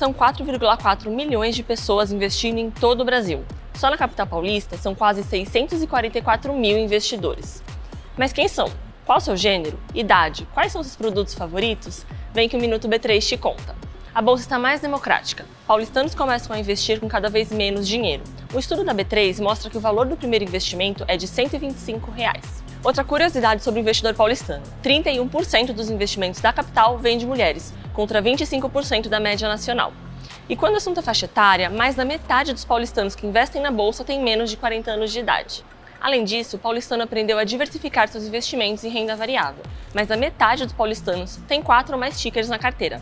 [0.00, 3.44] são 4,4 milhões de pessoas investindo em todo o Brasil.
[3.74, 7.62] Só na capital paulista são quase 644 mil investidores.
[8.16, 8.72] Mas quem são?
[9.04, 9.78] Qual o seu gênero?
[9.94, 10.48] Idade?
[10.54, 12.06] Quais são seus produtos favoritos?
[12.32, 13.76] Vem que o Minuto B3 te conta.
[14.12, 15.46] A bolsa está mais democrática.
[15.68, 18.24] Paulistanos começam a investir com cada vez menos dinheiro.
[18.52, 22.60] O estudo da B3 mostra que o valor do primeiro investimento é de 125 reais.
[22.82, 28.20] Outra curiosidade sobre o investidor paulistano: 31% dos investimentos da capital vêm de mulheres, contra
[28.20, 29.92] 25% da média nacional.
[30.48, 33.70] E quando o assunto é faixa etária, mais da metade dos paulistanos que investem na
[33.70, 35.64] bolsa tem menos de 40 anos de idade.
[36.00, 39.62] Além disso, o paulistano aprendeu a diversificar seus investimentos em renda variável,
[39.94, 43.00] mas a metade dos paulistanos tem quatro ou mais tickers na carteira.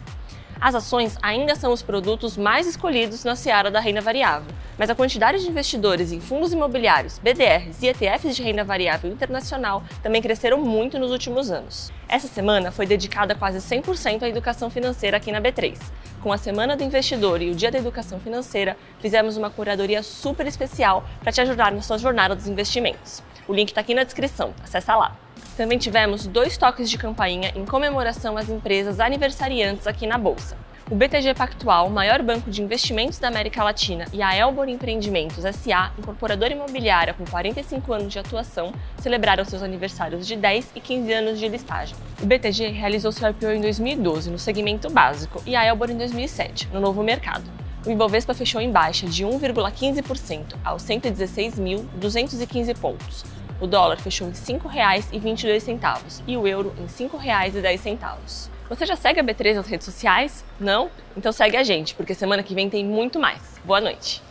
[0.60, 4.94] As ações ainda são os produtos mais escolhidos na seara da renda variável, mas a
[4.94, 10.58] quantidade de investidores em fundos imobiliários, BDRs e ETFs de renda variável internacional também cresceram
[10.58, 11.92] muito nos últimos anos.
[12.08, 15.78] Essa semana foi dedicada quase 100% à educação financeira aqui na B3.
[16.20, 20.44] Com a Semana do Investidor e o Dia da Educação Financeira, fizemos uma curadoria super
[20.48, 23.22] especial para te ajudar na sua jornada dos investimentos.
[23.46, 25.16] O link está aqui na descrição, acessa lá.
[25.58, 30.56] Também tivemos dois toques de campainha em comemoração às empresas aniversariantes aqui na Bolsa.
[30.88, 35.90] O BTG Pactual, maior banco de investimentos da América Latina, e a Elbor Empreendimentos SA,
[35.98, 41.40] incorporadora imobiliária com 45 anos de atuação, celebraram seus aniversários de 10 e 15 anos
[41.40, 41.96] de listagem.
[42.22, 46.68] O BTG realizou seu IPO em 2012 no segmento básico e a Elbor em 2007,
[46.72, 47.50] no novo mercado.
[47.84, 53.24] O Ibovespa fechou em baixa de 1,15% aos 116.215 pontos,
[53.60, 58.50] o dólar fechou em R$ 5,22 e o euro em R$ 5,10.
[58.68, 60.44] Você já segue a B3 nas redes sociais?
[60.60, 60.90] Não?
[61.16, 63.58] Então segue a gente, porque semana que vem tem muito mais.
[63.64, 64.22] Boa noite!